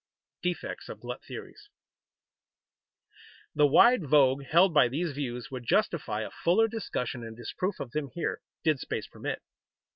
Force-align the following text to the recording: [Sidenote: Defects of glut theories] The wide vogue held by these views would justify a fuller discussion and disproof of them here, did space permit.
[Sidenote: 0.41 0.55
Defects 0.55 0.89
of 0.89 0.99
glut 0.99 1.23
theories] 1.23 1.69
The 3.53 3.67
wide 3.67 4.07
vogue 4.07 4.43
held 4.45 4.73
by 4.73 4.87
these 4.87 5.11
views 5.11 5.51
would 5.51 5.67
justify 5.67 6.21
a 6.23 6.31
fuller 6.31 6.67
discussion 6.67 7.23
and 7.23 7.37
disproof 7.37 7.79
of 7.79 7.91
them 7.91 8.09
here, 8.15 8.41
did 8.63 8.79
space 8.79 9.05
permit. 9.05 9.43